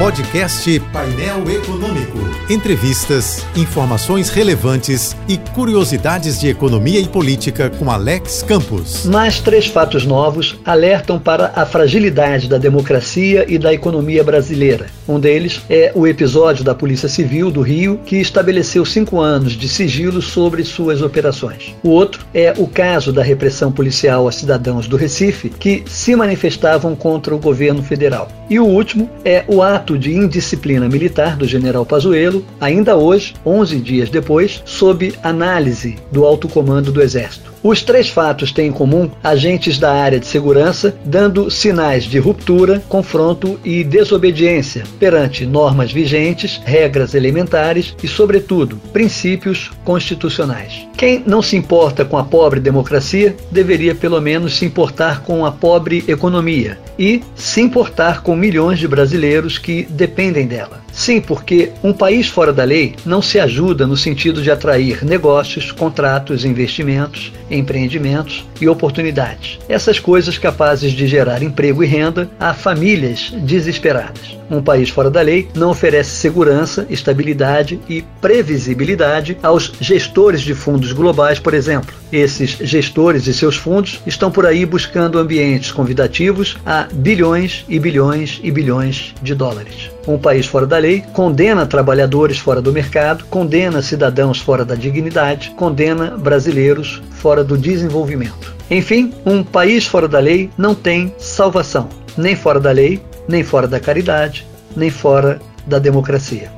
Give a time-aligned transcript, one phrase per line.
[0.00, 2.18] Podcast Painel Econômico.
[2.48, 9.04] Entrevistas, informações relevantes e curiosidades de economia e política com Alex Campos.
[9.04, 14.86] Mas três fatos novos alertam para a fragilidade da democracia e da economia brasileira.
[15.06, 19.68] Um deles é o episódio da Polícia Civil do Rio, que estabeleceu cinco anos de
[19.68, 21.74] sigilo sobre suas operações.
[21.82, 26.96] O outro é o caso da repressão policial a cidadãos do Recife que se manifestavam
[26.96, 28.28] contra o governo federal.
[28.48, 33.34] E o último é o ato ato de indisciplina militar do general Pazuello, ainda hoje,
[33.44, 37.50] 11 dias depois, sob análise do alto comando do Exército.
[37.62, 42.82] Os três fatos têm em comum agentes da área de segurança dando sinais de ruptura,
[42.88, 50.86] confronto e desobediência perante normas vigentes, regras elementares e, sobretudo, princípios constitucionais.
[50.96, 55.52] Quem não se importa com a pobre democracia deveria pelo menos se importar com a
[55.52, 59.58] pobre economia e se importar com milhões de brasileiros
[59.88, 60.82] dependem dela.
[60.92, 65.72] Sim, porque um país fora da lei não se ajuda no sentido de atrair negócios,
[65.72, 69.58] contratos, investimentos, empreendimentos e oportunidades.
[69.68, 74.38] Essas coisas capazes de gerar emprego e renda a famílias desesperadas.
[74.50, 80.92] Um país fora da lei não oferece segurança, estabilidade e previsibilidade aos gestores de fundos
[80.92, 81.94] globais, por exemplo.
[82.12, 88.40] Esses gestores e seus fundos estão por aí buscando ambientes convidativos a bilhões e bilhões
[88.42, 89.88] e bilhões de dólares.
[90.10, 95.50] Um país fora da lei condena trabalhadores fora do mercado, condena cidadãos fora da dignidade,
[95.50, 98.52] condena brasileiros fora do desenvolvimento.
[98.68, 103.68] Enfim, um país fora da lei não tem salvação, nem fora da lei, nem fora
[103.68, 104.44] da caridade,
[104.74, 106.50] nem fora da democracia.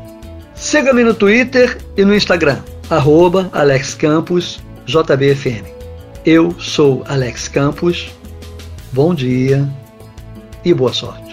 [0.55, 2.57] Siga-me no Twitter e no Instagram,
[2.89, 5.67] arroba Alex Campos, JBFM.
[6.25, 8.11] Eu sou Alex Campos.
[8.93, 9.69] Bom dia
[10.65, 11.32] e boa sorte.